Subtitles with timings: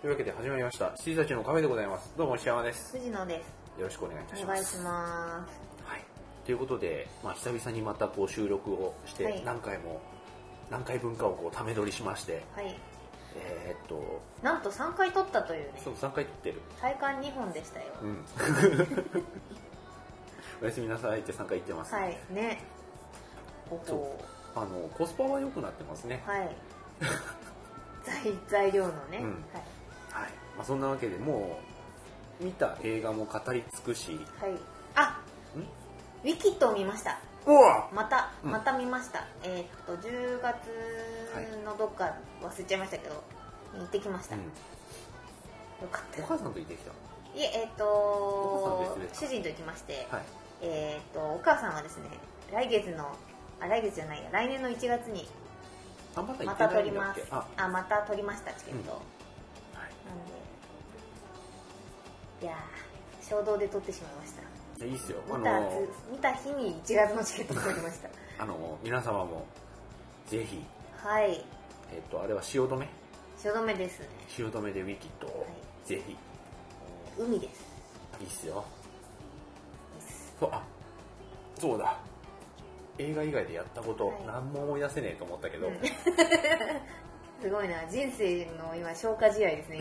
[0.00, 0.92] というわけで始まりました。
[0.96, 2.10] 七時たちのカフェでございます。
[2.16, 2.96] どうも石山です。
[2.96, 3.44] 藤野で
[3.76, 3.78] す。
[3.78, 4.78] よろしくお願いいたしお願います。
[4.78, 4.90] しま
[5.84, 6.04] はい。
[6.46, 10.00] ということで、まあ久々にまたこう収録をして、はい何回も、
[10.70, 12.60] 何回分かをこうため撮りしまして、す。
[12.60, 12.74] はい。
[13.36, 16.62] えーっと、なんと3回撮ったというねそう、3回撮ってる。
[16.80, 17.84] 体感2本でしたよ。
[18.00, 18.24] うん。
[20.62, 22.62] おやすみなさいって3回言ってます、はい、ね。
[23.68, 24.24] ほそうほ
[24.62, 26.22] あの、コスパは良くなってますね。
[26.26, 26.56] はい。
[28.02, 29.79] 材材料のね、うんはい。
[30.60, 30.62] はい。
[30.62, 31.58] まあそんなわけでも
[32.40, 34.52] う、見た映画も語り尽くし、はい。
[34.94, 35.20] あ
[36.22, 37.18] ウィキッドを見ました。
[37.46, 39.24] うわまた、うんまた見ました。
[39.42, 40.56] えーっと、10月
[41.64, 43.22] のどっか忘れちゃいましたけど、
[43.78, 44.36] 行ってきました。
[44.36, 44.42] うん。
[44.42, 44.48] よ
[45.90, 46.26] かったお。
[46.26, 46.90] 母さんと行ってきた？
[46.90, 50.22] いえ、えーっお父さんと主人と行きまして、はい。
[50.62, 52.04] えーっと、お母さんはですね、
[52.52, 53.08] 来月の、
[53.60, 55.26] あ、来月じゃないや、来年の1月に
[56.16, 57.56] あ、まだ行まってた取りますないんだっけ？
[57.62, 59.00] あ、あ、また取りました、チケット。
[62.42, 64.42] いやー、衝動で取ってしまいました。
[64.42, 65.18] いやいいっすよ。
[65.30, 68.08] あ見たの、見た日に1月のチケット取りました。
[68.42, 69.44] あの、皆様も、
[70.26, 70.64] ぜひ、
[70.96, 71.44] はい。
[71.92, 72.86] えっと、あれは汐留？
[73.36, 74.08] 汐留ですね。
[74.28, 75.46] 汐留でウィキッドを、
[75.84, 76.16] ぜひ、
[77.18, 77.64] 海です。
[78.20, 78.64] いいっすよ。
[80.38, 80.62] そう、あ、
[81.58, 81.98] そうだ。
[82.98, 85.74] 映画以外でやったこと、はい何も思い出せねえと思ったけど、うん
[87.40, 89.78] すごいな、人生の今、消化試合ですね。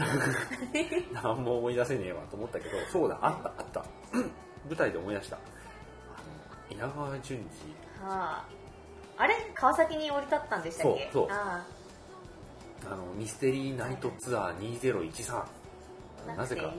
[1.12, 3.86] 今 何も思い出せねえわと思ったけど、そうだ、あった、あった。
[4.68, 5.38] 舞台で思い出した。
[5.38, 5.40] あ
[6.72, 8.46] の、稲川淳二、はあ。
[9.18, 9.36] あれ？
[9.54, 11.10] 川崎に降り立ったんでしたっけ？
[11.12, 11.66] そうそうあ
[12.86, 15.36] あの、ミステリーナイトツアー2013。
[15.38, 15.46] あ。
[16.38, 16.74] なぜか。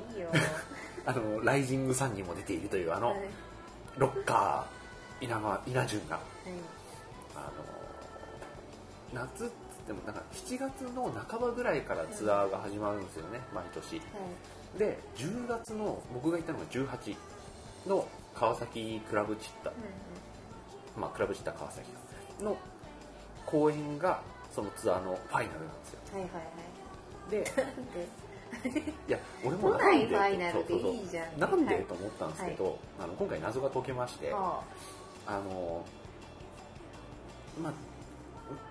[1.04, 3.20] あの、ライジングサンにも出ているという、あのはい、
[3.98, 6.18] ロッカー、稲川、稲淳が、
[7.36, 9.50] あの、夏っつ
[9.90, 13.96] っても、なんか7月の半ばぐらいからツアーが始まるんですよね、毎年。
[13.96, 14.02] は
[14.76, 14.78] い。
[14.78, 17.16] で、10月の、僕が行ったのが18
[17.88, 19.72] の川崎クラブチッタ、
[20.98, 21.88] まあ、クラブチッタ川崎
[22.40, 22.56] の
[23.44, 24.22] 公演が、
[24.54, 26.00] そのツアーのファイナルなんですよ。
[26.12, 27.30] はいはいはい。
[27.30, 27.44] で、
[28.70, 28.80] で？
[29.08, 30.16] いや、俺も都なんで？
[31.38, 34.62] なんで、はいと思ったんですけど、あの今回謎が解けまして、は
[35.26, 35.84] あの、
[37.62, 37.72] まあ、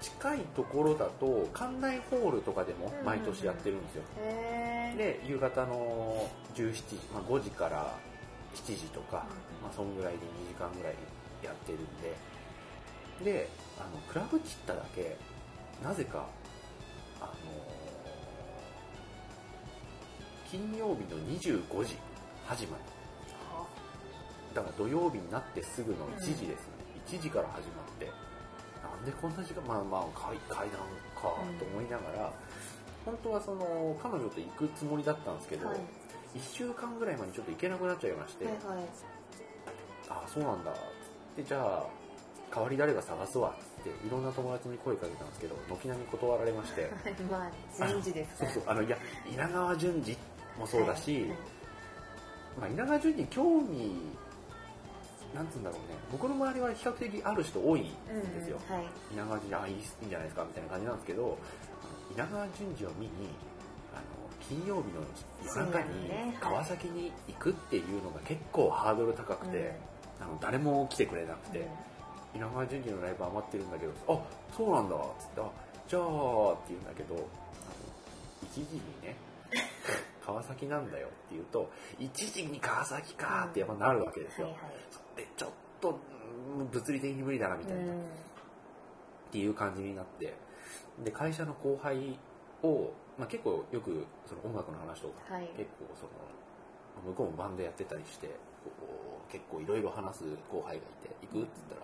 [0.01, 4.03] 近いところだと、館内ホールとかでも毎年やってるんですよ。
[4.17, 4.97] あへえ。
[4.97, 7.95] で、夕方の17時、まあ、5時から
[8.55, 9.25] 7時とか、
[9.61, 10.95] まあ、そんぐらいで2時間ぐらい
[11.43, 12.15] やってるんで、
[13.23, 15.17] で、あの、クラブチッタだけ、
[15.83, 16.25] なぜか、
[17.21, 17.33] あの
[20.49, 21.97] 金曜日の25時
[22.45, 22.83] 始まり。
[23.53, 23.67] は
[24.53, 26.57] だから土曜日になってすぐの1時ですね。
[27.07, 28.11] 1時から始まって、
[28.99, 30.79] なんでこんな時間、まあまあ階階段
[31.15, 32.33] かと思いながら、
[33.05, 35.77] 本当はその、彼女と行くつもりだったんですけど、はい
[36.35, 38.63] 1週間ぐらい前にちょっと行けなくなっちゃいまして、はいはい。
[40.09, 40.71] ああ、そうなんだ。
[41.35, 41.87] で、じゃあ、
[42.53, 46.91] 代わり誰が探すわって、いろんな友達に声かけたんですけど、軒並み断られまして、
[47.31, 47.49] ま
[47.81, 48.37] あ、人事です。
[48.37, 48.97] そうそう、あの、いや、
[49.31, 50.17] 稲川淳二
[50.59, 51.29] もそうだし、はい
[52.59, 53.95] まあ、稲川淳二興味、
[55.33, 57.83] なんつうんだろうね、僕の周りは比較的ある人多いん
[58.33, 58.57] ですよ。
[58.69, 58.89] うんうんはい。
[59.13, 61.37] 稲川淳二、あ、いいんじゃないですかみたいな感じなんですけど、
[62.15, 63.11] 稲川淳二を見に、
[63.93, 64.03] あの、
[64.41, 65.01] 金曜日の
[65.45, 69.77] 夜中に川崎に行くっていうのが結構ハードル高くて、
[70.19, 71.67] あの誰も来てくれなくて、
[72.35, 74.19] 稲川淳二のライブ余ってるんだけど、あ、
[74.55, 75.49] そうなんだ、つって、あ、
[75.87, 77.23] じゃあ、って言うんだけど、あの、
[78.49, 79.15] 1時にね、
[80.29, 84.47] 川崎なんだよって言うと、1時に川崎かってやっぱなるわけですよ。
[84.47, 85.17] はいはい。
[85.17, 85.49] で、ちょっ
[85.81, 88.03] と、うん物理的に無理だなみたいな、っうん
[89.31, 90.33] ていう感じになって、
[91.03, 92.17] で、会社の後輩
[92.63, 95.47] を、まあ結構よくその音楽の話とか、はい。
[95.57, 96.11] 結構その、
[97.05, 98.29] 向こうもバンドやってたりして、
[99.31, 101.79] 結構いろいろ話す後輩がいて、行くって言っ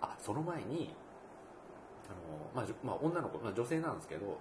[0.00, 0.94] たら、あ、その前に、
[2.08, 4.38] あの、まあ、まあ、女の子、まあ、女性なんですけど、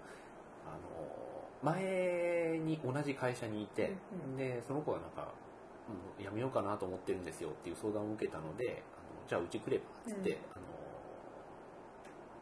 [0.66, 3.94] あの、前に同じ会社にいて、
[4.38, 5.30] で、その子がなんか、も
[6.20, 10.36] う辞めようかなと思ってるんですよっていう相談を受けたので、あのじゃあうち来れば、つって、うん。
[10.36, 10.62] あの、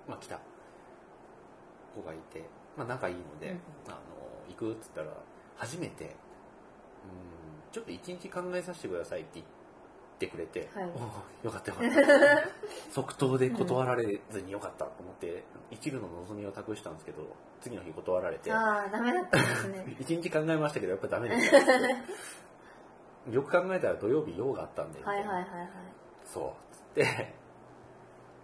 [0.09, 0.39] まあ、来た
[1.95, 2.44] 子がいて、
[2.75, 3.57] まあ、仲いいので、うん
[3.88, 3.97] あの、
[4.50, 5.07] 行くっつったら、
[5.56, 6.12] 初めて、うん、
[7.71, 9.60] ちょっと一日考えさせてくださいって言って
[10.27, 10.89] くれて、はい
[11.44, 12.50] およかったよかった。
[12.91, 17.23] 即答で断られずによかったと思って、一縷の望みを託したんですけど、
[17.62, 19.95] 次の日断られて、ああ、ダメだったんですね。
[20.00, 21.57] 一日考えましたけど、やっぱダメでした。
[23.31, 25.69] よく考えたら土曜日用があったんで、はいはいはいはい。
[26.25, 27.33] そう、つって、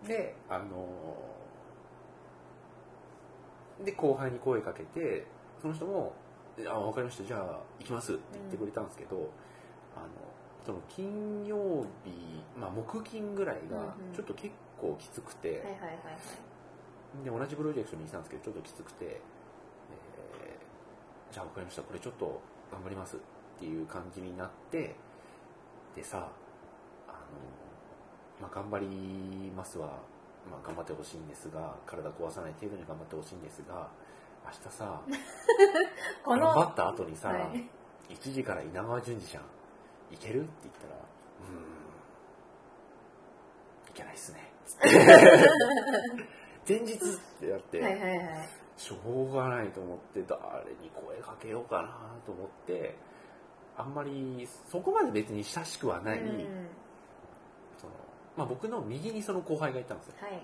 [0.08, 0.66] で、あの
[3.84, 5.26] で後輩に声かけて
[5.62, 6.14] その人も
[6.68, 9.30] 「あ分かりましたじゃあ行きます」って言ってくれたんですけど、
[9.96, 10.08] あの
[10.68, 12.12] その金曜日、
[12.60, 15.64] まあ、木金ぐらいがちょっと結構きつくて、
[17.24, 21.84] で同じプロジェクトにいたんですけどちょっときつくて、えーじゃあ分かりました。
[21.84, 23.20] これちょっと頑張りますっ
[23.60, 24.96] ていう感じになって
[25.96, 26.30] でさ
[27.08, 27.18] あの、
[28.42, 29.88] まあ、頑張りますは、
[30.52, 33.90] まあ、頑張ってほしいんですが体壊さない程度に頑張ってほしいんですが
[34.46, 35.02] 明日さ
[36.28, 37.70] 頑張った後にさ、はい。
[38.10, 39.44] 1時から稲川淳二じゃん
[40.12, 40.42] いける？
[40.42, 41.64] って言ったらうーん。
[43.90, 44.52] いけないっすね。
[46.68, 46.98] 前日っ
[47.40, 48.50] てやって、はいはいはい。
[48.76, 50.38] しょうがないと思って誰
[50.82, 51.90] に声かけようかな
[52.26, 52.96] と思って
[53.76, 56.68] あんまりそこまで別に親しくはない、うん。
[57.78, 57.94] その
[58.36, 60.14] まあ、僕の右にその後輩がいたんですよ。
[60.22, 60.42] はい。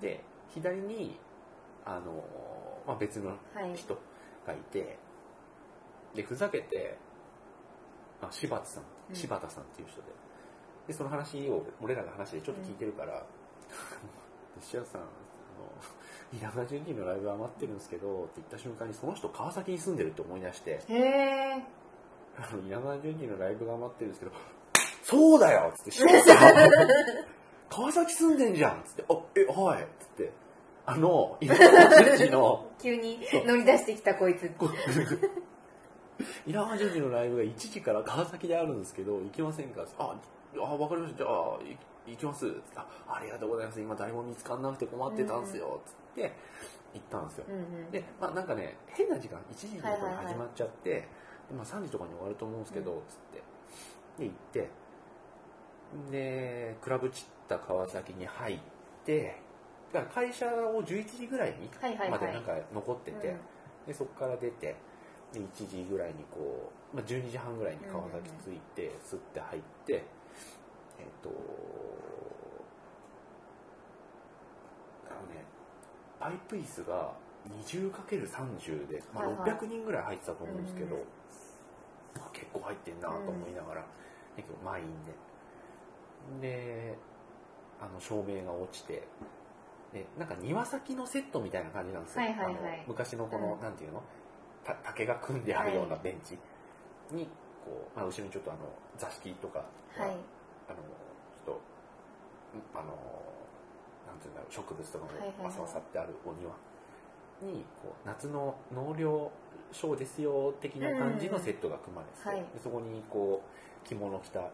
[0.00, 1.18] で左に
[1.84, 2.24] あの、
[2.86, 3.74] まあ、別のはい。
[3.74, 3.98] 人
[4.46, 4.98] がいて
[6.14, 7.13] でふざけて、ま
[8.22, 8.84] あ、柴田さん。
[9.10, 9.16] うん。
[9.16, 10.08] 柴田さんっていう人で。
[10.86, 13.24] でその話を俺らの話でちょっと聞いてるから
[14.60, 15.08] 「石田さんあの
[16.38, 20.80] 稲川淳二のライブ余ってるんですけど」って言った瞬間にその人川崎に住んでるって思い出して。
[20.88, 21.62] へえ
[22.36, 24.32] 「あの稲川淳二のライブが余ってるんですけど
[25.04, 26.70] そうだよ!」っつって柴田さん
[27.70, 30.32] 川崎住んでんじゃん!」っつって「あえはい」っつって
[30.84, 34.50] あの 稲川淳二の急に乗り出してきたこいつ
[36.46, 39.84] 稲川淳二のライブが1時から川崎であるんですけど行きませんか？
[39.98, 40.14] あ
[40.56, 41.18] あ分かりました。
[41.18, 41.76] じゃあい
[42.12, 42.46] 行きます。
[42.46, 43.80] つってあありがとうございます。
[43.80, 45.80] 今誰も見つかんなくて困ってたんですよ。
[45.84, 46.32] つって
[46.92, 47.44] 行ったんですよ。
[47.48, 47.90] うんうん。
[47.90, 50.26] でまあなんかね変な時間1時とかにはいはいはい。
[50.26, 51.08] 始まっちゃって、で
[51.56, 52.98] まあ、3時とかに終わると思うんですけど、うん。
[53.08, 53.42] つって。
[54.18, 54.68] で行って。
[56.10, 58.58] でクラブチッタ川崎に入っ
[59.04, 59.40] て
[59.92, 62.10] だから会社を11時ぐらいにはいはいはい。
[62.10, 63.38] までなんか残ってて、うん
[63.86, 64.74] でそこから出て
[65.34, 70.04] で1時ぐらいにこう、まあ、12時半ぐらいに川崎着いて、すって入って
[70.98, 71.30] えっ、と
[75.10, 75.44] あのね
[76.20, 77.12] パイプ椅子が
[77.66, 79.50] 20×30 で、まあ、はいはい。
[79.50, 81.02] 600人ぐらい入ってたと思うんですけど、うん。
[82.16, 83.86] まあ、結構入ってんなと思いながら、
[84.36, 85.12] 結構満員で。
[86.40, 86.96] で
[87.80, 89.06] あの照明が落ちて
[89.92, 92.54] でなんか庭先のセットみたいな感じなんですよ、はいはいはい。
[92.54, 92.58] あの
[92.88, 93.60] 昔のこの、うん。
[93.60, 94.00] なんていうの？
[94.00, 94.04] た
[94.82, 96.04] 竹が組んであるようなはい。
[96.04, 96.38] ベンチ？
[97.12, 97.26] に
[97.64, 98.60] こう、まあ、後ろにちょっとあの
[98.96, 99.64] 座敷とか
[99.98, 100.16] が、はい。
[100.68, 101.60] あのちょっと
[102.74, 102.88] あの
[104.06, 106.52] なんていうんだろう植物とかもわさわさってあるお庭
[107.42, 109.30] にこう夏の納涼
[109.72, 112.38] ショーですよ的な感じのセットが組まれてて、はい。
[112.38, 114.50] でそこにこう着物着たあの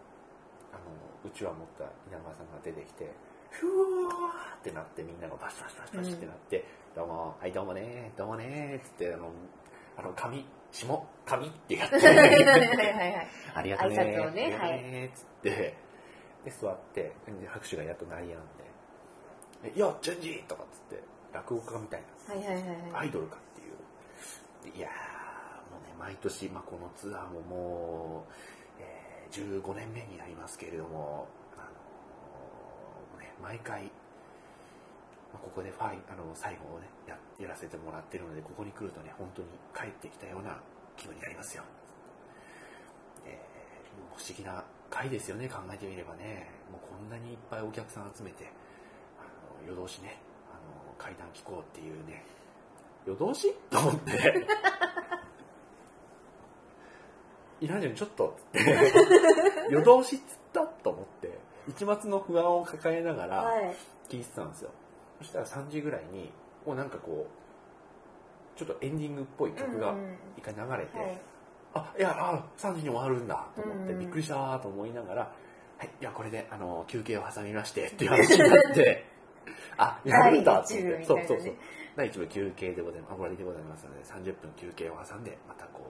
[1.24, 3.12] うちわ持った稲川さんが出てきて
[3.50, 3.66] ふ
[4.06, 6.64] わーってなってみんながバシバシバシバシってなって
[6.94, 9.30] 「どうもはいどうもねどうもね」っつってあの
[10.00, 11.96] あの髪下髪ってやって。
[11.96, 13.28] はいはいはいはい。
[13.54, 13.96] ありがとうね。
[13.96, 15.50] 挨拶をねありがとうねっつって。
[16.44, 18.40] で座ってで拍手がやっと鳴りやん
[19.62, 21.02] で「でいやチェンジ!」とかっつって
[21.34, 22.34] 落語家みたいな。
[22.34, 22.76] はいはいはいはい。
[22.94, 24.72] アイドルかっていう。
[24.72, 24.90] でいやー
[25.70, 28.32] もうね毎年、まあ、このツアーももう、
[28.80, 33.92] えー15年目になりますけれども、あのーね、毎回、
[35.32, 40.58] まあここでファイあの最後をねややらせてもらってるのでここに来るとね本当に帰ってきたような
[40.96, 41.62] 気分になりますよ、
[43.26, 43.50] えー
[44.16, 46.50] 不思議な回ですよね考えてみればね。
[46.70, 48.52] もうこんなにいっぱいお客さん集めて
[49.18, 49.22] あ
[49.64, 50.18] の夜通しね
[50.52, 52.24] あの階段聞こうっていうね。
[53.06, 53.54] 夜通し？
[53.70, 54.10] と思って。
[57.60, 58.28] いらんじゃんちょっと。
[58.28, 58.92] っつって
[59.70, 60.60] 夜通しっつった？
[60.82, 61.38] と思って。
[61.68, 63.74] 一末の不安を抱えながらはい。
[64.08, 64.70] 聞いてたんですよ
[65.20, 66.32] そしたら3時ぐらいに
[66.66, 70.16] もうなんかこうちょっとエンディングっぽい曲がうんうん。
[70.36, 71.20] 一回流れて、はい。
[71.74, 75.20] あいやあ3時に終わるんだと思って、うんびっくりしたと思いながら
[75.78, 79.06] はいいやこれであの休憩を挟みまして っていう話になって
[79.76, 81.26] あやるんだって第一部みたいなね。
[81.26, 81.54] そうそうそう。
[81.96, 83.12] 第一部休憩でございます。
[83.12, 85.80] あ終わりでございますので30分休憩を挟んでまたこ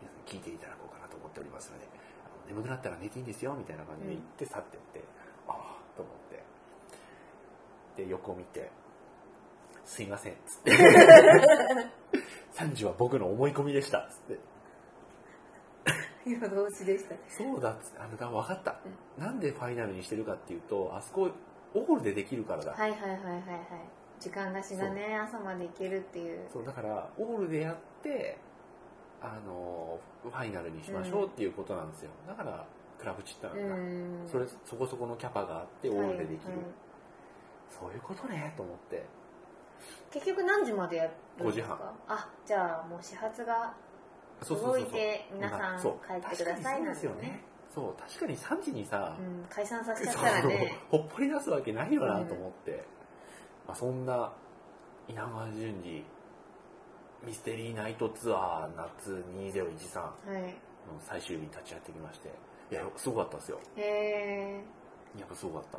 [0.00, 1.86] う皆さん聞いていただこうかなと思っておりますので
[2.48, 5.04] 眠くなったら寝ていいんですよみたいな感じで言って去ってって、
[5.46, 6.27] ああと思って
[7.98, 8.70] で横を見て
[9.84, 10.70] 「すいません」っつって
[12.54, 14.38] 「3時は僕の思い込みでした」っつって。
[16.26, 17.98] 夜通しでしたそうだっつって。
[18.00, 18.78] あのだ分かった、
[19.16, 21.30] なんでファイナルにしてるかっていうとあそこ
[21.72, 23.42] オールでできるからだ、はいはいはいはいはい。
[24.20, 25.16] 時間なしがね。
[25.16, 26.46] 朝まで行けるっていう。
[26.52, 28.36] そうだからオールでやって
[29.22, 32.66] あのファイナルにしましょうっていうことなんですよ、だから
[32.98, 33.64] クラブチッタうな。
[33.64, 34.28] んだ、ん。
[34.28, 36.87] それそこそこのキャパがあってオールでできる、はいはい
[37.70, 39.04] そういうことねと思って。
[40.10, 41.12] 結局何時までやるん
[41.46, 41.78] です5時半。
[41.78, 43.74] かあじゃあもう始発が
[44.42, 44.80] そうそうそうそう。
[44.82, 45.86] 動いて皆さん帰
[46.26, 47.40] ってください確かにそうですよね。
[47.74, 47.94] そう。
[48.00, 52.84] 確かに3時にさ、うん、解散させちゃったらね ほっぽり出すわけないよなと思って、
[53.66, 54.32] まあ、そんな
[55.08, 56.04] 稲川淳二
[57.24, 60.42] ミステリーナイトツアー夏2013はい。
[60.42, 62.30] の最終日に立ち会ってきまして。
[62.70, 63.60] いやすごかったですよ。
[63.76, 64.62] へ
[65.14, 65.78] えやっぱすごかった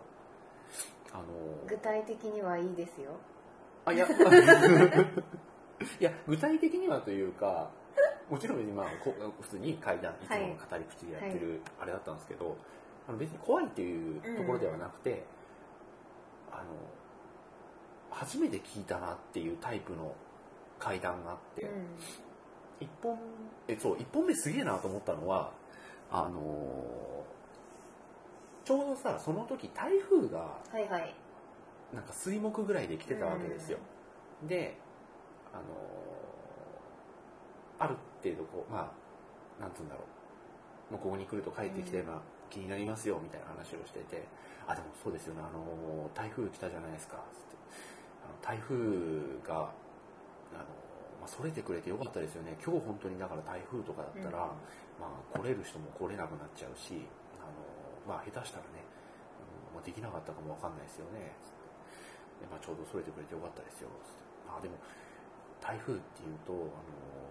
[1.14, 1.24] あの
[1.68, 3.12] 具体的にはいいですよ。
[3.86, 4.08] あいや。
[6.00, 7.72] いや具体的にはというか
[8.30, 12.58] もちろん別にまあこ普通に階段いつもの語り口でやってるあれだったんですけど、
[13.08, 15.24] あの別に怖いっていうところではなくて、
[16.52, 16.64] あの
[18.12, 20.14] 初めて聞いたなっていうタイプの
[20.78, 21.70] 階段があって、うん。
[22.80, 23.18] 一本
[23.68, 25.52] えそう一本目すげえなと思ったのは
[26.12, 27.26] あの
[28.64, 31.16] ちょうどさその時台風がはいはい。
[31.94, 33.80] なんか水木ぐらいで来てたわけですよ、
[34.48, 34.78] で
[35.52, 35.64] あの
[37.80, 38.94] ある程度こうま
[39.60, 40.02] あなんつうんだろ
[40.92, 40.94] う。
[40.94, 44.28] もうここに来ると帰ってきたような気になりますよみたいな話をしてて
[44.68, 45.42] あでもそうですよね。
[45.42, 47.18] あの台風来たじゃないですか。
[47.34, 47.58] つって。
[48.26, 48.78] あの台風
[49.48, 49.74] が
[50.54, 50.70] あの、
[51.22, 52.58] まあ、それてくれてよかったですよね。
[52.64, 54.62] 今日本当にだから台風とかだったら、うん。
[55.00, 57.06] まあ、来れる人も来れなくなっちゃうし
[58.08, 58.84] まあ、下手したらね、
[59.72, 61.34] うんまあ、できなかったかもわかんないですよね。
[62.40, 63.90] で、まあ、ちょうどそれてくれてよかったですよ。
[64.04, 64.30] つって。
[64.50, 64.76] あでも
[65.62, 66.64] 台風っていうとあの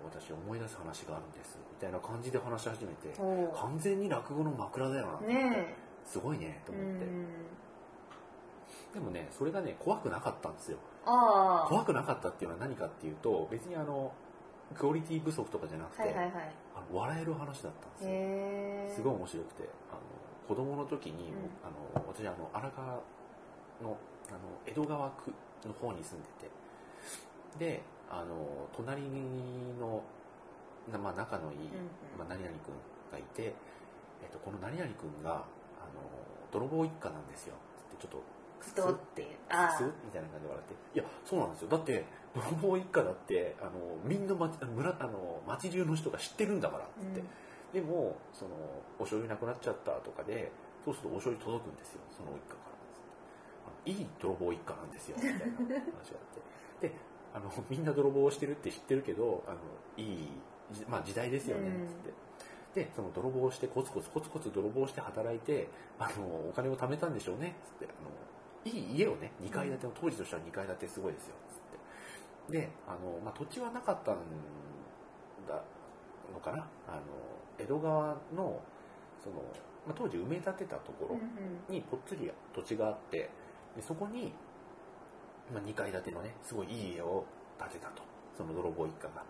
[0.05, 1.59] 私思い出す話があるんです。
[1.59, 7.27] みたいな感じで話し始めてお完全に落語の枕だよな、ねすごいねと思って、ん
[8.95, 10.79] でもねそれがね怖くなかったんですよ。
[11.05, 14.13] 怖くなかったっていうのは何かっていうと別にあの
[14.75, 16.33] クオリティ不足とかじゃなくて、はいはいはい。
[16.77, 18.97] あの笑える話だったんですよ。
[18.97, 20.01] すごい面白くてあの
[20.49, 21.50] 子供の時に、うん。
[21.62, 22.87] あの私あの荒川
[23.83, 23.97] の
[24.28, 25.33] あの江戸川区
[25.67, 26.50] の方に住んでて。
[27.59, 29.02] であの隣
[29.78, 30.02] の、
[30.90, 32.75] なまあ、仲のいい、うんまあ、何々君
[33.12, 33.55] がいて、
[34.23, 35.45] えっと、この何々君があの
[36.52, 37.55] 泥棒一家なんですよ。
[37.76, 38.23] つってちょっと
[38.61, 40.99] ストってあすみたいな感じで笑って。
[40.99, 41.69] いやそうなんですよ。
[41.69, 43.71] だって泥棒一家だってあの
[44.05, 47.23] みんな町村あの町中の人が知ってるんだからっつって、
[47.73, 48.51] でもその
[48.99, 50.51] お醤油なくなっちゃったとかで
[50.85, 52.01] そうするとお醤油届くんですよ。
[52.17, 52.79] その一家から。
[53.85, 56.89] いい泥棒一家なんですよみたいな話があって。
[56.89, 56.95] で
[57.35, 59.59] あのみんな泥棒をしてるって知ってるけどあの
[59.97, 60.29] いい、
[60.73, 61.85] じまあ、時代ですよねうん。
[61.85, 61.95] っつっ
[62.75, 67.87] て、でその泥棒をしてコツコツコツコツ泥棒して働いてあのお金を貯めたんでしょうねっつって。
[67.87, 68.11] あの
[68.65, 72.59] いい家をね2階建ての当時としては2階建てすごいですよっつって。
[72.59, 74.17] であの、まあ、土地はなかったん
[75.47, 75.63] だ
[76.33, 76.59] のかな。
[76.87, 77.01] あの
[77.59, 78.61] 江戸川の
[79.23, 79.37] その、
[79.87, 81.75] まあ、当時埋め立てたところうんうん。
[81.75, 83.31] にぽっつり土地があって
[83.77, 84.33] でそこに、
[85.53, 87.25] まあ、2階建てのねすごいいい家を
[87.59, 88.03] 建てたと。
[88.37, 89.25] その泥棒一家が。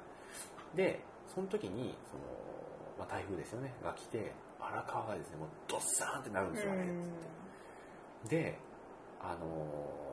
[0.75, 2.23] でその時にその、
[2.99, 8.37] まあ、台風ですよねが来て荒川がですねもうドッサーンってなるんですよあれつって。
[8.37, 8.59] で
[9.21, 10.09] あのー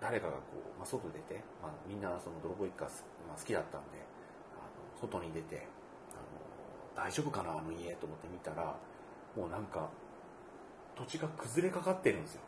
[0.00, 4.00] 誰かがこう、まあ、外出て、まあ、みんなその泥棒一家す、まあ、好きだったんで
[4.56, 5.68] あの外に出て、
[6.94, 8.76] 大丈夫かなあの家と思って見たら
[9.36, 9.88] もうなんか
[10.96, 12.40] 土地が崩れかかってるんですよ。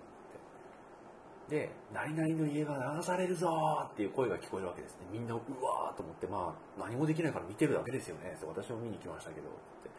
[1.48, 3.48] で「何々の家が流されるぞ!」
[3.92, 5.06] っていう声が聞こえるわけですね。
[5.10, 8.36] みんなうわーと思ってまあ何もできないから見てるだけですよね。
[8.40, 9.50] そう私も見に来ましたけどっ
[9.82, 9.90] て。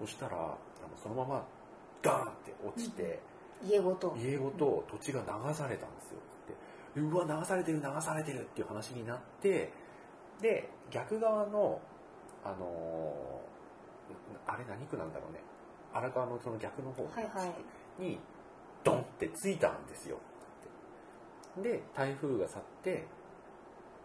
[0.00, 0.56] そしたらあの
[0.96, 1.44] そのまま
[2.02, 3.20] ガーンって落ちて、
[3.64, 4.14] 家ごと。
[4.16, 6.18] 家ごと土地が流されたんですよ。
[6.94, 7.00] って。
[7.00, 9.72] うわ流されてる流されてるっていう話になって
[10.40, 11.80] で逆側の
[12.44, 13.55] あのー
[14.46, 15.40] あれ何区なんだろうね。
[15.92, 17.46] 荒川のその逆の方はいは
[17.98, 18.02] い。
[18.02, 18.18] に
[18.84, 20.18] ドンってついたんですよ。
[21.62, 23.06] で台風が去って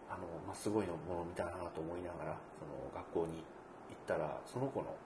[0.08, 3.44] あの、まあ、すごいのものを見たなと思いながらその学校に
[3.92, 4.96] 行ったらその子の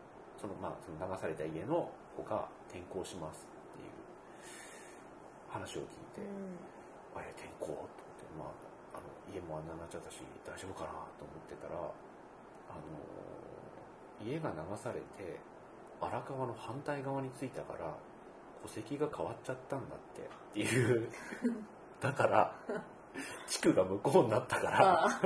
[0.40, 3.90] その,、まあ、その流された家の子が転校しますっていう
[5.50, 6.22] 話を聞いて、
[7.16, 7.66] あれ転校？
[7.66, 8.44] と思って、ま
[8.94, 12.86] あ、あの家もあんなになっちゃったし大丈夫かなと思ってたらあの
[14.24, 15.40] 家が流されて
[16.00, 17.96] 荒川の反対側に着いたから
[18.62, 21.08] 戸籍が変わっちゃったんだってっていう。
[22.00, 22.54] だから
[23.46, 25.20] 地区が向こうになったからあ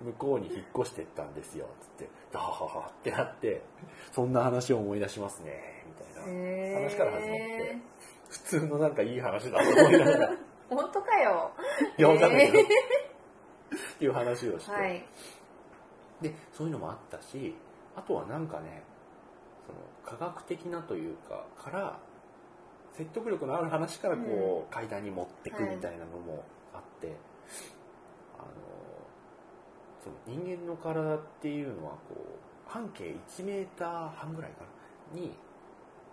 [0.00, 2.08] 向こうに引っ越してったんですよつって。
[2.32, 3.62] ダハハハってなって
[4.12, 6.32] そんな話を思い出しますねみたいな。
[6.32, 7.76] へ話から始まって
[8.30, 10.32] 普通のなんかいい話だと思いながら。
[10.32, 10.38] い
[10.70, 11.50] 本当かよ。
[11.96, 12.62] やわかんないけど。
[12.62, 12.66] っ
[13.98, 15.06] ていう話をして、はい。
[16.20, 17.54] でそういうのもあったし
[17.98, 18.84] あとはなんかね
[19.66, 21.98] その科学的なというかから
[22.92, 26.42] 説得力のある話からこう、階段に持ってくみたいなのも
[26.74, 27.16] あって、はい、
[28.38, 28.46] あの
[30.02, 34.62] その人間の体っていうのはこう半径1メーター半ぐらいか
[35.14, 35.20] な？
[35.20, 35.30] に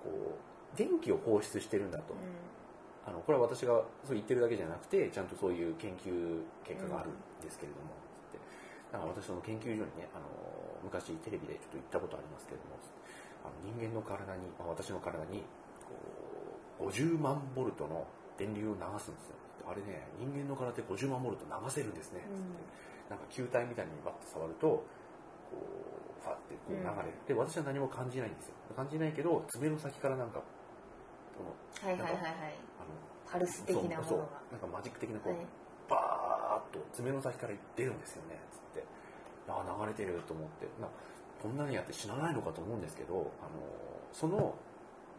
[0.03, 0.37] こ
[0.73, 8.04] う電気を放出してるんだと、うん、あのこれは私がそう言ってるだけじゃなくてちゃんとそういう研究結果があるんですけれども、
[8.95, 10.25] だから私その研究所にねあの
[10.83, 12.79] 昔テレビでちょっと行ったことありますけれども
[13.43, 15.43] あの人間の体に、まあ、私の体に
[15.83, 18.07] こう50万ボルトの
[18.39, 19.35] 電流を流すんですよ。
[19.67, 23.09] あれね人間の体って50万ボルト流せるんですね、つって。
[23.09, 24.83] なんか球体みたいにバッと触るとこ
[25.51, 28.53] うファってこう流れる、で私は何も感じないんですよ。
[28.75, 30.39] 感じないけど爪の先からなんか
[31.37, 32.33] このはいはいはいはい。
[32.77, 32.91] あの
[33.25, 35.45] パルス的なもそうのがなんかマジック的なこう、はい
[36.75, 38.83] と爪の先から出るんですよねつって。
[39.47, 40.67] ああ流れてると思って。
[40.81, 40.87] な
[41.41, 43.61] こんなにやって死なないのかと思うんですけどあの
[44.11, 44.55] その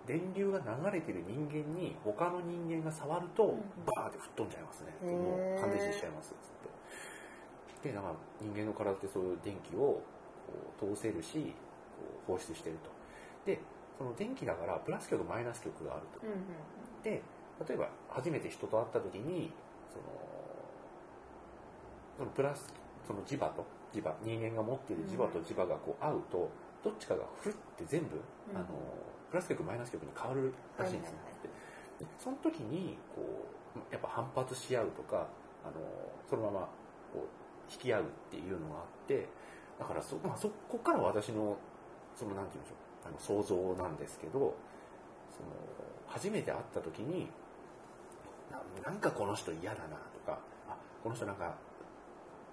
[0.06, 3.60] 電流が流れてる人間に他の人間が触るとうん
[3.96, 5.12] バーって吹っ飛んじゃいますね、へー。
[5.12, 6.36] もう感電死しちゃいますつっ
[7.82, 7.88] て。
[7.88, 10.02] でだから人間の体ってそういう電気を
[10.78, 11.54] こう通せるし
[12.26, 12.90] 放出してると。
[13.44, 13.60] で
[13.98, 16.26] その電気だからプラス極マイナス極があると。
[16.26, 17.02] うんうん。
[17.02, 17.22] で
[17.66, 19.52] 例えば初めて人と会った時に
[19.88, 20.04] その
[22.16, 22.72] そのプラス
[23.06, 26.50] その磁場と磁場人間が持っている磁場と磁場がこう合うと
[26.82, 28.20] どっちかがふって全部、
[28.50, 28.56] うん。
[28.56, 28.66] あの
[29.30, 32.04] プラス極マイナス極に変わるらしいんですよ、はい。
[32.04, 35.26] でその時にこうやっぱ反発し合うとか
[35.64, 35.74] あの
[36.28, 36.60] そのまま
[37.12, 39.28] こう引き合うっていうのがあって
[39.78, 41.56] だからそ,、まあ、そこから私の
[42.14, 42.74] そのなんて言うんでしょ
[43.04, 44.54] うあの想像なんですけどその
[46.06, 47.28] 初めて会った時に
[48.50, 51.56] ななんかこの人嫌だなとかあこの人なんか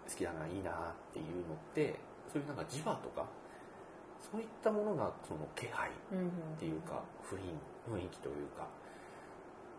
[0.10, 0.74] 好きだないいなっ
[1.14, 2.00] ていうのって
[2.32, 3.26] そういうなんか磁場とか
[4.20, 5.94] そういったものがその気配っ
[6.58, 7.40] ていうか雰囲
[7.92, 8.68] 雰囲気というか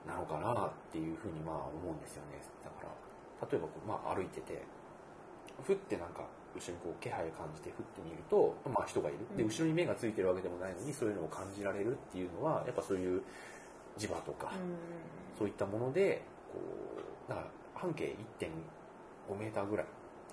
[0.06, 2.40] なのかなっていうふうにまあ思うんですよね。
[2.62, 4.62] だから例えばこう、まあ、歩いてて
[5.62, 9.18] ふってなんか後ろにこう気配を感じてふって見ると、まあ、人がいる。
[9.36, 9.48] でうん。
[9.48, 13.22] 後ろに目がついてるわけでもないのにそういうのを感じられるっていうのはやっぱそういう
[13.98, 14.76] 磁場とか、うん。
[15.38, 16.60] そういったものでこ
[17.26, 19.86] うだから半径1.5メーターぐらい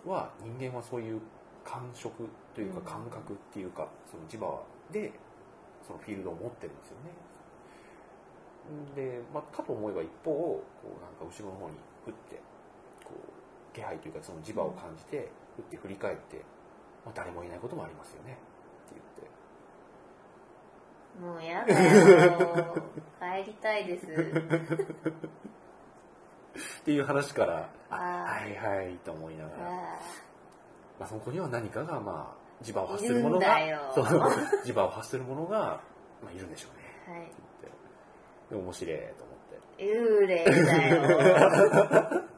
[0.06, 1.22] は人間はそういう
[1.64, 5.12] 感触というかうん感覚っていうか、その磁場で
[5.86, 7.12] そのフィールドを持ってるんですよね。
[8.96, 12.36] で、まあ、かと思えば一方こうなんか後ろの方に振って
[13.04, 16.38] こう気配というかその磁場を感じて振って振り返って、
[17.06, 18.38] まあ、誰もいないこともありますよね
[18.86, 19.32] って言って。
[21.20, 21.74] もうやだ
[22.26, 22.74] よ
[23.44, 24.06] 帰りたいです
[26.82, 29.72] っていう話から、はいはいと思いながら、あ
[31.00, 33.58] まあ、そこには何かが、まあ、磁場を発するものが
[34.66, 35.82] 磁場を発するものが、
[36.22, 37.18] まあ、いるんでしょうね。
[37.18, 37.32] ーはい。
[38.50, 39.84] で面白いと思って。
[39.84, 42.22] 幽霊だよ。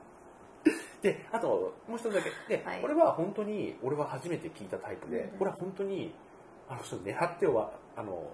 [1.02, 2.58] であともう一つだけ。
[2.58, 2.82] で、はい。
[2.82, 5.38] これは本当に俺は初めて聞いたタイプで、うん。
[5.38, 6.16] これは本当に
[6.70, 8.30] あの人狙ってはあの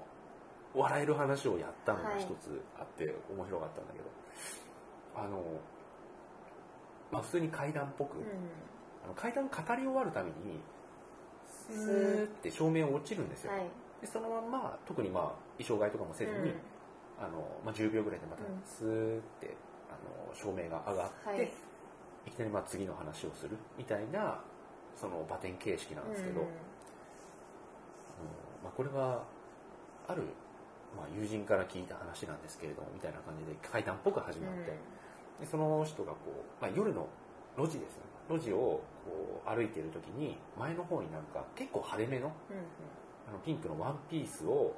[0.76, 2.20] 笑える話をやったのがはい。
[2.20, 4.06] 一つあって面白かったんだけど、
[5.16, 5.44] あの、
[7.12, 8.22] まあ、普通に階段っぽく、う
[9.04, 10.60] あの階段語り終わるために
[11.70, 13.68] ススーーって照明落ちるんですよ、んはい。
[14.02, 15.24] でそのまんま特にまあ
[15.58, 16.54] 衣装替えとかもせずに、うん。
[17.20, 18.62] あのまあ、10秒ぐらいでまたうん。
[18.66, 19.56] スーって
[19.90, 19.98] あ
[20.30, 21.52] の照明が上がって、はい。
[22.28, 24.42] い、きなりまあ次の話をするみたいな
[24.96, 26.48] そのバテン形式なんですけど、うん。
[26.48, 26.54] あの
[28.64, 29.24] まあ、これは
[30.08, 30.24] ある、
[30.98, 34.74] まあ、友人から聞いた話なんですけれどもみたいな感じで階段っぽく始まって、
[35.40, 37.08] でその人がこう、まあ、夜の
[37.58, 42.64] 路地ですよ路地をこう歩いている時に前の方になんか結構派手めのうんうん。
[43.30, 44.74] あのピンクのワンピースを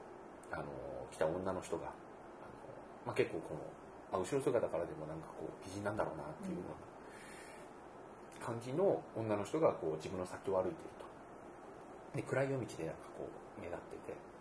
[0.51, 0.63] あの
[1.11, 1.93] 着た女の人があの、
[3.05, 3.61] まあ、結構この、
[4.11, 11.05] まあ、後ろ姿からでもなんかこう美人なんだろうなっていうような感じの女の人がこう自分の先を歩いていると。
[12.17, 14.31] で暗い夜道でなんかこう目立ってて。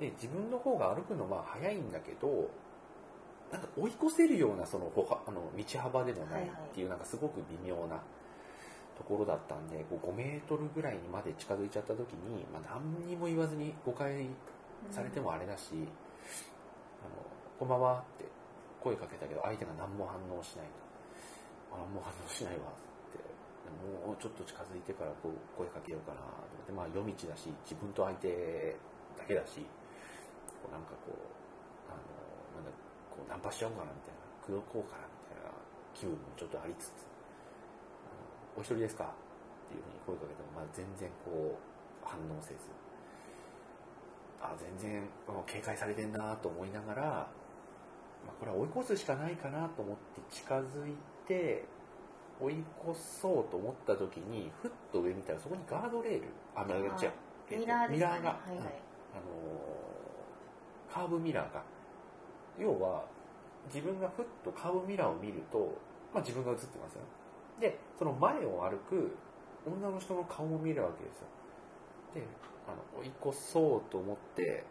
[0.00, 2.48] で自分の方が歩くのは早いんだけど
[3.52, 8.00] なんか追い越せるようなその他あの道幅でもないっていうなんかすごく微妙な
[8.96, 14.28] ところだったんでこう5メートルぐらいにまで近づいちゃった時に、まあ、何にも言わずに誤解
[14.90, 15.72] されてもあれだし
[17.02, 17.16] 「あの
[17.58, 18.24] こんばんは」って
[18.80, 20.66] 声かけたけど相手が何も反応しない
[21.70, 22.90] と「あ何も反応しないわ」って。
[23.80, 28.76] もうちょっと近づいてからこう声かけようかなと思ってまあ夜道だし自分と相手
[29.16, 29.62] だけだし
[30.60, 31.39] こうなんかこう
[33.20, 35.52] こうナンパしちゃおうかなみたいな口説こうかなみたいな
[35.92, 37.04] 気分もちょっとありつつ
[38.56, 42.72] お一人ですかっていうふうに声かけても、まあ、全然こう反応せず。
[44.40, 45.04] あ全然
[45.44, 50.96] 警戒されてんなと思いながら、まあ、これは追い越すしかないかなと思って近づい
[51.28, 51.66] て
[52.40, 56.86] 追い越そうと思った時にふっと上見たらそこにガードレールあ違う、
[57.50, 58.56] えっとミラーミラーが、はいはい。
[58.56, 58.64] うん。
[58.64, 59.90] あのー
[60.92, 61.62] カーブミラーが
[62.58, 63.04] 要は
[63.66, 65.76] 自分がふっとカーブミラーを見ると、
[66.12, 67.00] まあ、自分が映ってますよ
[67.60, 69.16] でその前を歩く
[69.66, 71.26] 女の人の顔を見るわけですよ
[72.14, 72.22] で
[72.66, 74.64] あの追い越そうと思って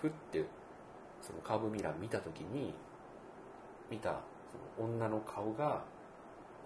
[0.00, 0.44] ふって
[1.20, 2.72] そのカーブミラー見た時に
[3.90, 4.20] 見た
[4.76, 5.82] その女の顔が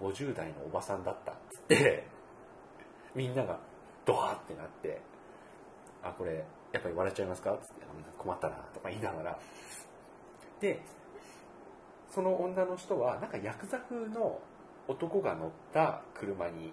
[0.02, 2.06] 50代のおばさんだったっつって
[3.14, 3.58] みんなが
[4.04, 5.00] ドワーってなって
[6.02, 7.86] 「あこれやっぱり笑っちゃいますか?」っつって
[8.18, 9.38] 「困ったな」とか言いながら
[10.60, 10.80] で
[12.08, 14.38] その女の人はなんかヤクザ風の
[14.88, 16.72] 男が乗った車に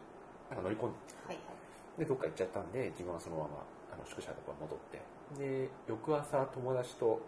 [0.50, 0.98] なんか乗り込んで
[1.28, 1.36] はい。
[1.36, 1.58] はい
[1.98, 3.50] でどっか行っちゃったんで自分はそのまま
[3.92, 5.02] あの宿舎とか戻って
[5.40, 7.20] で翌朝友達と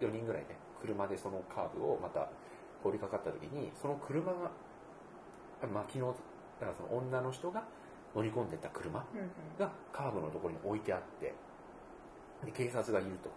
[0.00, 2.28] 4人ぐらいで車でそのカーブをまた
[2.82, 4.50] 通りかかった時にその車が
[5.62, 6.00] あまあ昨日
[6.60, 7.64] だからその女の人が
[8.14, 9.04] 乗り込んでた車
[9.58, 11.34] がカーブのところに置いてあって
[12.44, 13.30] で警察がいると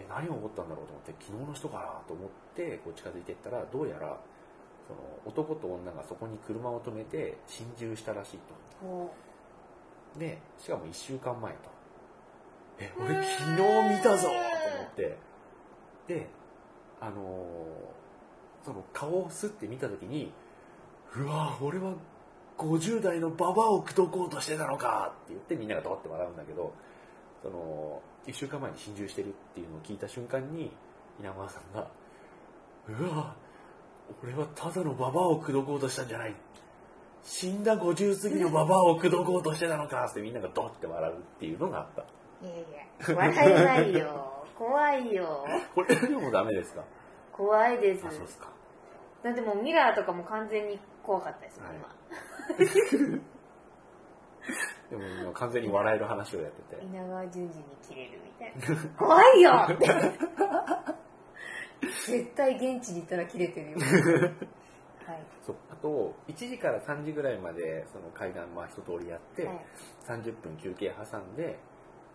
[0.00, 4.18] で何を思ったんだろうと思って昨日の人かなと思ってこう近づいていったらどうやら
[4.88, 8.54] その男と女がそこに車を止めて心中したらしいと。
[8.86, 9.14] ほ
[10.18, 11.58] でしかも1週間前と。
[12.80, 14.28] え俺昨日見たぞ。
[14.28, 14.38] と思
[14.90, 15.16] って。
[16.08, 16.26] で
[17.00, 18.00] あのー
[18.64, 20.32] その顔をスッて見た時に
[21.16, 21.94] うわ俺は
[22.58, 26.74] 50代のババアを口説こうとしてたのかって言ってみんながドって笑うんだけど
[27.42, 30.70] その1週間前に心中してるっていうのを聞いた瞬間に
[31.20, 31.88] 稲川さんが
[32.88, 33.34] うわ
[34.22, 36.34] 俺はただのババアを口説こうとしたんじゃない。
[37.22, 42.02] 死んだ50過ぎのババアを口説こうとしてたのかってみんながドって笑うっていうのがあった。
[42.02, 44.44] ういやいや笑えないよ。
[44.58, 45.46] 怖いよ。
[45.74, 46.82] これでもダメですか？
[47.32, 48.06] 怖いです。
[48.06, 48.48] あそうですか。
[49.22, 51.76] だってもうミラーとかも完全に怖かったですもんはい。
[51.78, 53.20] 今
[54.90, 56.84] でも今完全に笑える話をやってて。
[56.84, 58.90] 稲川淳二に切れるみたいな。
[58.98, 59.68] 怖いよ。
[62.06, 63.78] 絶対現地に行ったら切れてるよ。
[63.78, 65.26] はい。
[65.46, 65.56] そう。
[65.70, 69.66] あと1時から3時ぐらいまでその階段まあ一通りやって、はい。
[70.08, 71.58] 30分休憩挟んで、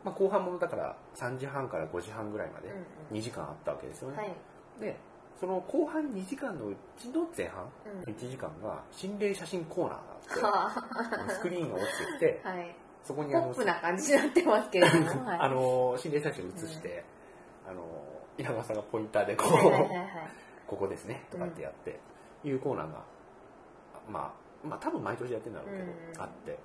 [0.03, 2.69] まあ、後半ものだから3時半から5時半ぐらいまで
[3.11, 4.35] うん2時間あったわけですよね、はい。
[4.79, 4.97] で
[5.39, 7.65] その後半2時間のうちの前半
[8.05, 8.13] うん。
[8.13, 11.23] 1時間が心霊写真コーナーがはあ。
[11.23, 12.75] ってスクリーンが落ちてきてあはい。
[13.03, 17.03] そこにあのポップな感じになってますけれども、 はい、あの心霊写真を写して、
[17.67, 17.83] あの
[18.37, 20.09] 稲川さんがポインターでこう、はいはいはいはい。
[20.65, 21.99] ここですねとかってやって、
[22.43, 23.03] いうコーナーが
[24.09, 26.21] まあまあ多分毎年やってるんだろうけど、うん。
[26.21, 26.57] あって。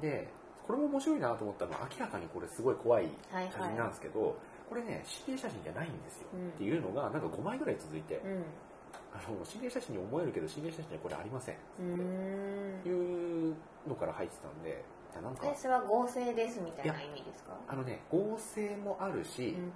[0.00, 0.28] で
[0.66, 4.36] これも面白いなと思ったのは明らかにこれすごい怖いはい写真なんですけど、
[4.68, 6.48] これね心霊写真じゃないんですよ、うん。
[6.48, 8.44] っていうのがなんか5枚ぐらい続いて、うん。
[9.12, 11.54] あの心霊写真に思えるけど心霊写真にはこれありません。
[11.54, 12.86] うーん。
[12.86, 13.54] いう
[13.88, 14.84] のから入ってたんで
[15.22, 17.56] なんかえそれは合成ですみたいな意味ですか？
[17.68, 19.72] あのね合成もあるし、うん。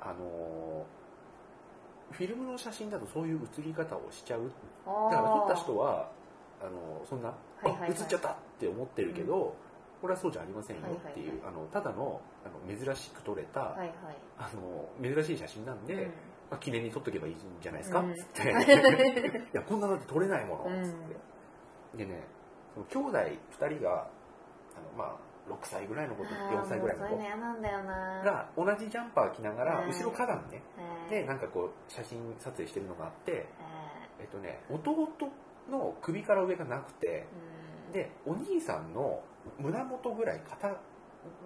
[0.00, 0.86] あの
[2.10, 4.52] フィルムの写真だとそういう写り方をしちゃう。
[4.86, 6.10] あだから撮ったー人は
[6.60, 7.32] あのそんな、い
[7.66, 7.90] はいはい。
[7.90, 9.56] あ映っちゃったって思ってるけど、
[10.02, 11.12] これはそうじゃありませんよはいはいはい。
[11.12, 13.90] っていう、あのただのあの珍しく撮れた、はいはい。
[14.36, 16.00] あの珍しい写真なんで、うん。
[16.50, 18.14] まあ、記念に撮っとけばいいんじゃないですか、うん。
[18.14, 18.50] つって。
[18.50, 21.16] いやこんなのって撮れないもの、うんつって。
[21.98, 22.26] でね
[22.74, 23.18] その兄弟
[23.60, 25.16] 2人があのまあ
[25.48, 27.16] 6歳ぐらいの子と4歳ぐらいの子
[28.24, 29.88] が同じジャンパー着ながらうん。
[29.88, 30.62] 後ろ花壇ね。
[30.76, 33.38] はいでなんかこう写真撮影してるのがあっては
[34.18, 35.08] えっとね弟
[35.70, 37.26] の首から上がなくて
[37.92, 39.22] でお兄さんの
[39.58, 40.76] 胸元ぐらい肩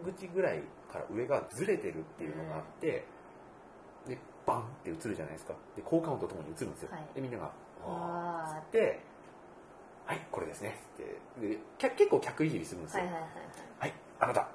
[0.04, 3.04] 口ぐらいから上がずれてるっていうのがあって、
[4.06, 5.54] でバンって映るじゃないですか。
[5.74, 7.06] で効果音とともに映るんですよ、はい。
[7.14, 7.44] でみんなが
[7.84, 9.00] 「わあー」っつって
[10.06, 11.04] 「はいこれですね」って。
[11.40, 13.04] で結構客いじりするんですよ。
[13.04, 13.30] ーはいはいはい。
[13.80, 14.48] はい、あなた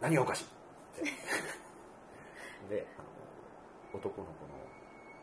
[0.00, 0.44] 何がおかしい？
[0.44, 0.48] っ
[1.04, 1.10] て。
[2.74, 2.86] で
[3.94, 4.48] 男の子の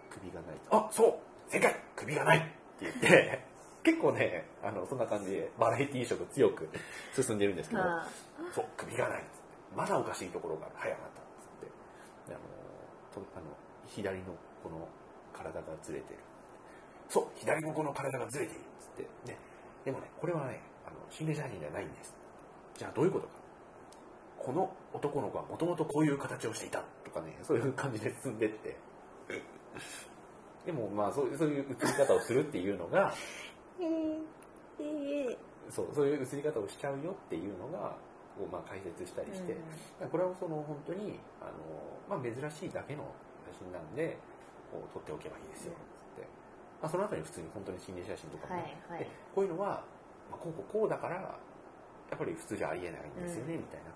[0.09, 1.07] 首がないあそ
[1.47, 2.49] う正解首がないって
[2.81, 3.52] 言って
[3.83, 6.69] 結構ねあのそんな感じでバラエティー色強く
[7.13, 8.07] 進んでるんですけどあ
[8.51, 9.33] そう首がないっつって
[9.75, 11.65] まだおかしいところがはいあなたっつって
[12.29, 12.43] であの
[13.13, 13.45] とあの
[13.85, 14.25] 左の
[14.63, 14.87] この
[15.33, 16.19] 体がずれてる。
[17.09, 19.37] そう左のこの体がずれているっつってで
[19.85, 22.15] でもねこれはねあの心霊写真じゃないんです
[22.75, 23.33] じゃあどういうことか。
[24.39, 28.75] この男の子はもともとこういう形をしていたとかねそういう感じで進んでって。
[30.65, 33.13] でもまあそういうそういう映り方をするっていうのが
[35.69, 37.95] そうそういう映り方をしちゃうよっていうのが
[38.37, 39.55] こうまあ解説したりして、
[40.11, 41.45] これはその本当にあ
[42.09, 43.03] の、まあ、珍しいだけの
[43.51, 44.17] 写真なんで
[44.71, 45.75] こう撮っておけばいいですよっ
[46.19, 46.27] て。
[46.81, 49.05] まあ、その後に普通に本当に心霊写真とかもね、はいはい。
[49.05, 49.85] でこういうのは、
[50.29, 53.93] まあ、こうこうこうだからやっぱり普通じゃありえないんですよね、みたいな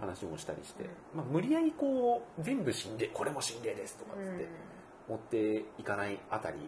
[0.00, 4.48] 話もしたりして、まあ、無理やりこう全部心霊これも心霊ですとかっつって
[5.08, 6.58] 持っていかないあたり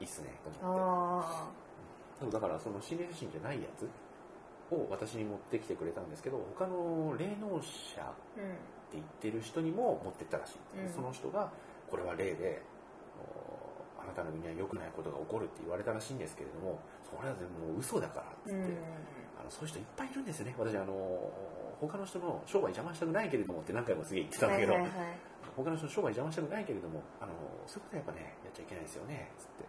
[0.00, 1.63] いいっすねとうん、思って
[2.16, 3.88] あそうだからその心霊写真じゃないやつ
[4.74, 7.62] を私に持ってきてくれたんですけど他の霊能者っ
[8.90, 10.92] て言ってる人にも持ってったらしい、うん。
[10.92, 11.50] その人が
[11.90, 12.62] これは霊で
[13.98, 18.62] おあなたの身には良くないことが起こるって言われたらしいんですけれどもそれはでも嘘だからっつって、うん。
[19.40, 20.94] あのそういう人いっぱいいるんですよね私あの
[21.80, 25.18] 他の人の商売邪魔したくないけれどもって何回もすげえ言ってたんだけど、はいはいはい。
[25.56, 27.32] 他の人の商売邪魔したくないけれどもあの
[27.66, 29.64] そういうことはやっぱねやっちゃいけないですよねつって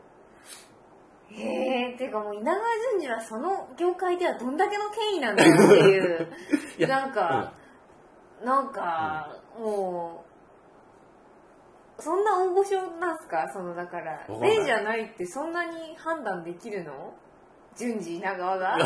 [1.32, 6.28] へえてかもう稲川淳二はその業界ではどんだけの権威なんだよっていう。
[6.78, 7.52] いやなんか、
[8.44, 10.24] なんか、も
[11.98, 13.50] うそんな大御所なんすか？
[13.54, 17.14] そのだから例じゃないってそんなに判断できるの？
[17.76, 18.78] 順次稲川が？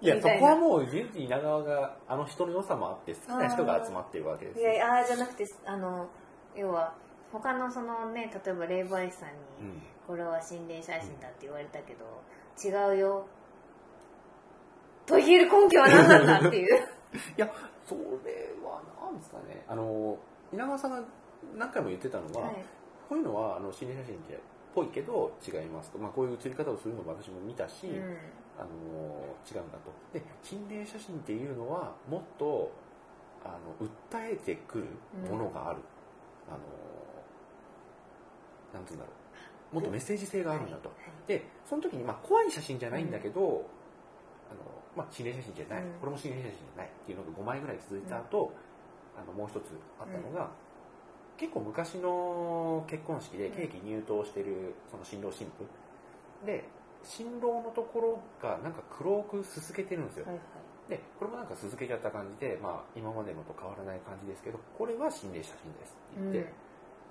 [0.00, 6.06] いや そこはもう順次稲川があの人の良さもあって好きな人が集まってるわけですいよやああじゃなくてあの
[6.54, 6.92] 要は
[7.32, 12.22] 他のそのね例えば霊媒師さんに、うんこれは心霊写真だって言われたけど、
[12.62, 13.26] 違うよ。
[15.04, 16.66] と言える根拠は何だったっていう。
[17.36, 17.50] いや
[17.84, 18.00] それ
[18.62, 19.64] はなんですかね。
[19.68, 20.18] あの
[20.52, 21.02] 稲川さんが
[21.56, 22.64] 何回も言ってたのは、はい。
[23.08, 24.18] こういうのはあの心霊写真っ
[24.74, 28.16] ぽいけど違いますと、まあ、こういう写り方をするのも私も見たし、うん。
[28.58, 28.68] あの
[29.50, 29.90] 違うんだと。
[30.12, 32.70] で心霊写真っていうのはもっと
[33.44, 34.86] あの訴えてくる
[35.30, 35.80] ものがある、
[36.48, 36.58] あの
[38.74, 39.15] なんて言うんだろう
[39.76, 40.90] もっとメッセージ性があるんだと、
[41.26, 43.68] でその時に、まあ、怖い写真じゃないんだけど、
[44.48, 44.64] あの
[44.96, 45.92] まあ、心霊写真じゃない、うん。
[46.00, 48.52] これも心霊写真じゃないっていうのが5枚ぐらい続いた後、
[49.20, 50.48] あのもう一つあったのが、
[51.36, 55.66] 結構昔の結婚式でケーキ入刀してるその新郎新婦。
[56.46, 56.64] で
[57.04, 60.40] 新郎のところがなんか黒くすすけてるんですよ、はいは
[60.88, 60.90] い。
[60.90, 66.52] でこれもなんかすすけちゃった感じで、まあ、今までのと変わらない感じですけどこれは心霊写真ですって言って、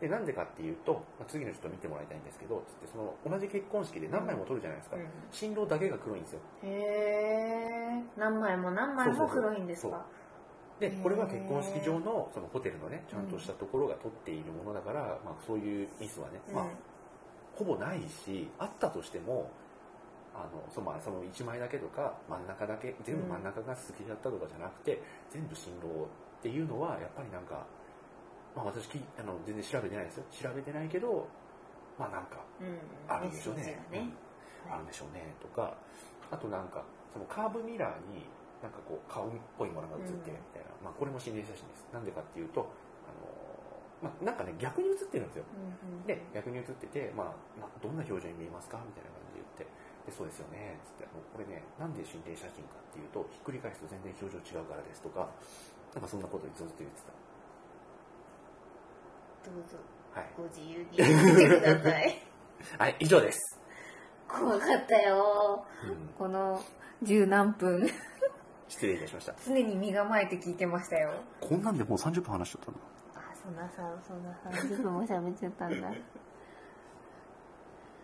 [0.01, 5.07] でなんでかっていうと、まあ、次の人見てもらいたいんですけどつってその同じ結婚式で何枚も撮るじゃないですか、うん。
[5.31, 6.39] 新郎だけが黒いんですよ。
[6.63, 10.05] へえ何枚も何枚も黒いんですか？
[10.79, 16.65] でこれは結婚式場のそのホテルのねちゃんとしたところが撮っているものだから、まあ、そういうミスはね、まあ、
[17.55, 19.49] ほぼないしあったとしても
[20.35, 25.87] あのそ,、まあ、その1枚だけとか真ん中だけ全部真ん中がすすけちゃったとかじゃなくて、全部新郎
[26.39, 27.65] っていうのはやっぱりなんか、
[28.55, 30.23] まあ、私きあの全然調べてないですよ。
[30.31, 31.27] 調べてないけど
[31.99, 33.61] まあなんかうん、うん、あるんでしょうね。
[33.61, 34.13] メッセージがね、
[34.67, 34.73] うん。
[34.73, 35.75] あるんでしょうねとか。
[36.31, 38.25] あとなんかそのカーブミラーに
[38.63, 41.85] なんかこう顔っぽいものが映ってるみたいな、まあ、これも心霊写真です。
[41.93, 42.65] なんでかっていうと
[43.05, 43.13] あ
[44.01, 45.45] の、まあ、なんかね逆に映ってるんですよ。
[45.53, 51.05] うんうんで逆に映ってて、まあ、まあどんな表情に見えますかみたいな感じで言ってでそうですよねつって。
[51.05, 55.29] あのこれねなんで心霊写真かっていうとひっくり返すと全然表情違うからですとか
[55.93, 57.01] なんかそんなことずっと言って
[59.45, 59.77] どうぞ。
[60.13, 60.97] たはい、ご自由に。
[60.97, 62.21] てください。
[62.79, 63.59] はい、以上です、
[64.27, 65.65] 怖かったよ。
[65.83, 66.61] うん、この
[67.03, 67.87] 十何分。
[68.67, 69.35] 失礼いたしました。
[69.45, 71.13] 常に身構えて聞いてましたよ。
[71.39, 72.79] こんなんでもう30分話しちゃったんだ
[73.15, 75.87] あそんなさそんな30分も喋っちゃったんだ。
[75.87, 75.97] は い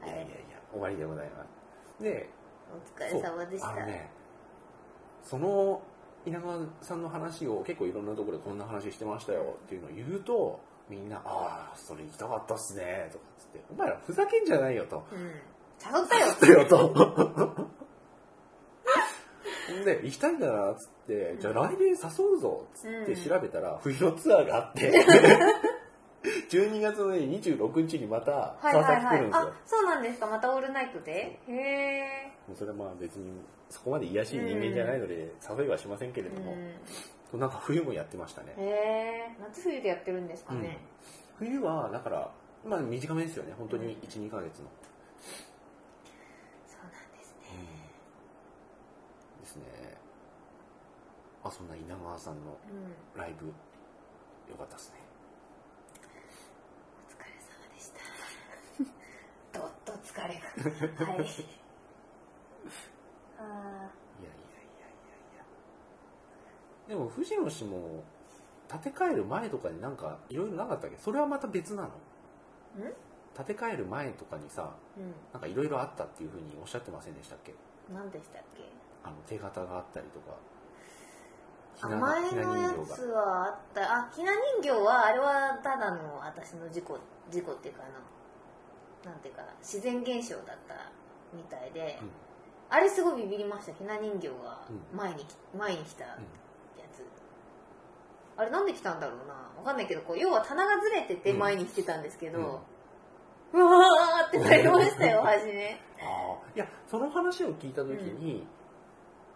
[0.05, 0.35] いやいやいや
[0.71, 1.45] 終わりでございま
[1.97, 2.03] す。
[2.03, 2.29] で
[2.71, 3.67] お疲れ様でした。
[3.67, 4.11] そうあのね
[5.23, 5.81] その
[6.25, 15.05] 稲川さんの話を結構いろんなところでこんな話してましたよっていうのを言うとみんな「ああそれ行きたかったっすね」とかっつって「お前らふざけんじゃないよ」と。
[15.11, 15.19] うん。
[15.19, 17.67] 誘ったよ「だよ」と。
[19.85, 21.95] で行きたいんだなっつって「じゃあ来年誘
[22.35, 23.29] うぞ」っつってうん。
[23.29, 24.91] 調べたら冬のツアーがあって
[26.51, 29.03] 12月のね26日にまたはい川はいはい。
[29.03, 29.47] 崎来るんですよ。
[29.47, 30.27] あそうなんですか。
[30.27, 31.39] またオールナイトで？
[31.47, 33.31] へえそれはまあ別に
[33.69, 36.53] そこまで癒やしい人間じゃないので誘いはしませんけれども、
[37.33, 37.49] なん。
[37.49, 38.63] か冬もやってましたね、へ
[39.31, 40.79] え夏冬でやってるんですかね、
[41.39, 41.47] うん。
[41.47, 42.29] 冬はだから
[42.65, 43.53] まあ短めですよね。
[43.57, 44.67] 本当に12ヶ月の、
[46.67, 47.47] そうなんですね。
[49.39, 49.63] ですね。
[51.43, 52.57] あそんな稲川さんの
[53.15, 53.19] うん。
[53.19, 53.53] ライブよ
[54.57, 54.95] かったですね
[57.07, 57.89] お疲れ様でし
[59.53, 61.19] たどっと疲れが はい。
[61.21, 61.45] あいやいやい
[63.39, 63.47] やい
[64.19, 64.85] や
[65.33, 65.43] いや。
[66.87, 68.03] でも藤野氏も
[68.67, 70.97] 建て替える前とかになんかいろいろなかったっけ？
[70.97, 71.89] それはまた別なの？
[72.77, 72.93] ーん？
[73.35, 74.99] 建て替える前とかにさう
[75.33, 77.51] なんかいろいろあったっていうふうにおっしゃってませんでしたっけ？
[77.53, 77.55] ん
[77.93, 78.63] 何でしたっけ？
[79.03, 80.35] あの手形があったりとか。
[81.83, 81.95] あひな
[82.29, 83.81] ひな前のや人形がつはあった。
[83.97, 87.93] あひな人形はあれはただの私の事故事故っていうかあの
[89.05, 90.91] なんていうかな自然現象だった
[91.33, 92.09] みたいで、うん。
[92.69, 94.61] あれすごいビビりましたひな人形が。
[94.69, 94.97] うん。
[94.97, 96.17] 前にき、前に来たや
[96.91, 97.05] つ。
[98.37, 99.33] あれなんで来たんだろうな。
[99.33, 101.39] わかんないけどこう要は棚がずれててうん。
[101.39, 102.61] 前に来てたんですけど、
[103.53, 105.79] うわーってなりましたよ 初め。
[106.01, 108.45] ああいやその話を聞いた時に、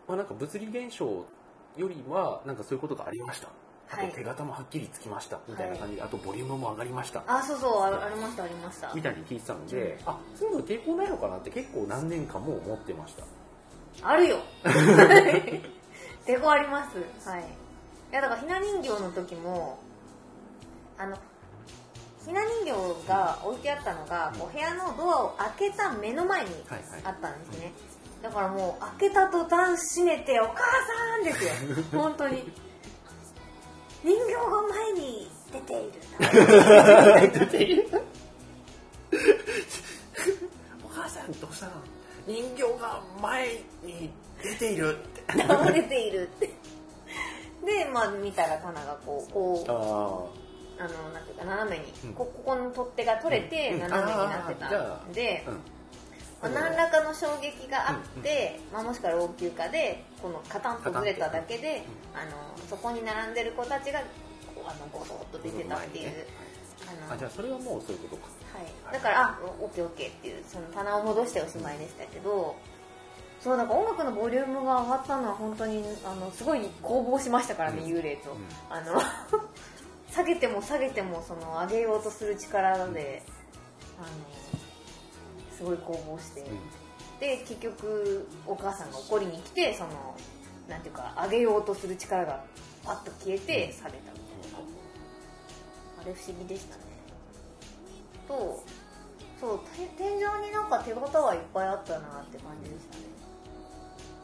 [0.08, 1.06] まあなんか物理現象
[1.78, 3.50] よりはなんかそういうことがありました
[3.92, 4.10] あはい。
[4.10, 7.24] と手形もはっきりつきましたみたいな感じで、あとボリュームも上がりました。
[7.28, 8.92] あそうそうあありましたありました。
[8.94, 13.24] みたいに聞いてたので、あそういうの抵抗ないのかなって結構何年間も思ってました。
[14.02, 14.38] あるよ。
[16.26, 17.30] 抵抗あります。
[17.30, 17.42] はい。
[17.42, 17.46] い
[18.12, 19.78] やだからひな人形の時も
[20.98, 21.18] あの
[22.26, 27.02] ひな人形が置いてあったのが、こう部屋のドアを開けた目の前にはいはい。
[27.04, 27.72] あったんですね、
[28.24, 31.52] だからもう開けた途端閉めてお母さんですよ。
[32.00, 32.52] 本当に
[34.06, 35.94] 人形が前に出ている。
[37.40, 37.90] 出ている。
[40.86, 41.72] お母さんどうしたの
[42.28, 43.48] 人形が前
[43.84, 44.12] に
[44.44, 44.96] 出ている。
[44.96, 46.46] って倒れているって。
[47.66, 50.30] でまあ見たら棚がこうこ
[50.80, 52.14] うああのなんていうか斜めに、うん。
[52.14, 53.80] こここの取っ手が取れてうん。
[53.80, 54.68] 斜めになってた。
[55.04, 55.58] んであ、うん。
[56.54, 61.86] まあ何らかの衝撃があって、まあ、もしくは老朽化でこのカタンとずれただけで、
[62.16, 62.32] あの
[62.68, 64.00] そこに並んでる子たちが
[64.56, 66.26] こうあのゴソッと出てたっていう、
[66.82, 67.14] あの。
[67.14, 68.24] あじゃあそれはもうそういうことか。
[68.58, 72.56] はい、だからあオッケーオッケーっていうその棚を戻しておしまいでしたけど
[73.42, 77.92] そうなんか音楽のボリュームが上がったのは本当にあのすごい攻防しましたからね、うん。
[77.92, 78.38] 幽霊と、うん。
[78.70, 79.00] あの
[80.10, 83.22] 下げても下げてもその上げようとする力で、
[84.00, 84.08] あの
[85.56, 86.85] すごい攻防して、うん
[87.20, 90.16] で結局お母さんが怒りに来てその
[90.68, 92.44] なんていうか上げようとする力が
[92.84, 94.60] パッと消えて下げたみたいな、
[96.02, 96.82] あれ不思議でしたね。
[98.28, 98.64] と
[99.40, 103.04] そうて天井になんか手形はいっぱいあったなって感じでしたね、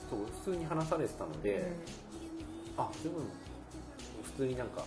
[0.09, 1.71] そう普通に話されてたので、
[2.77, 3.19] あでも
[4.23, 4.83] 普通になんか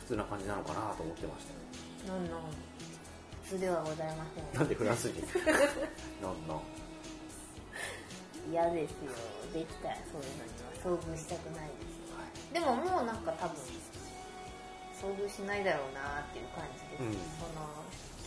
[0.00, 1.46] 普通な感じなのかなと思ってまし
[2.06, 2.12] た。
[2.14, 2.42] うん、なんなん？
[3.50, 4.46] 普通ではございません。
[4.54, 5.26] なんでフランス人
[6.22, 6.62] なんなん？
[8.46, 9.10] 嫌ですよ。
[9.52, 12.54] できたらそういうのには遭遇したくないです。
[12.54, 13.56] でももうなんか多分
[14.94, 17.12] 遭遇しないだろうなっていう感じです、うん。
[17.42, 17.66] その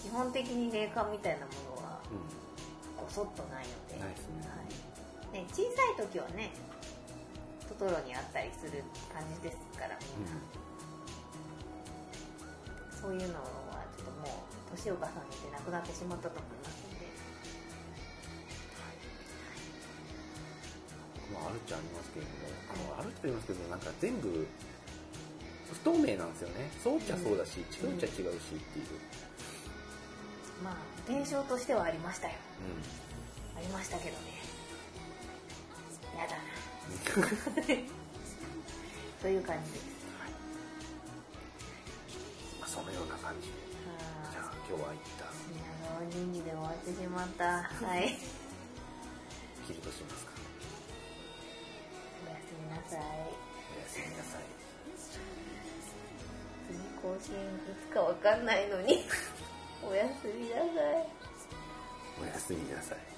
[0.04, 2.20] 基本的に霊感みたいなものはう
[3.06, 4.04] ごそっとないので。
[4.04, 4.44] ないですね。
[4.44, 5.40] はい。
[5.40, 6.52] ね、小さい時はね
[7.70, 8.84] トトロにあったりする
[9.14, 10.36] 感じですからみんな、
[13.02, 13.63] そういうのは
[13.98, 17.04] ちょっともう年を重ねてなくなってしまったと思いますので
[21.34, 24.46] まあ、あるっちゃありますけれども、あのあるっちゃありますけど、なんか全部
[25.74, 26.70] 不透明なんですよね。
[26.84, 28.86] そうっちゃそうだし、違うっちゃ違うしっていう。
[30.64, 30.76] まあ
[31.10, 32.36] 現象としてはありましたよ。
[32.62, 34.44] うありましたけどね。
[36.18, 36.44] やだな。
[37.82, 37.88] ん。
[39.22, 39.86] という感じです。
[42.60, 43.50] まあ、そのような感じ
[44.74, 48.18] 今日は一旦、ー皆川人事で終わってしまったはい
[49.70, 50.34] としますか。
[52.26, 54.42] おやすみなさいおやすみなさい。
[56.66, 57.38] 次更新い
[57.88, 59.06] つかわかんないのに
[59.88, 60.68] おやすみなさい
[62.20, 63.13] おやすみなさい。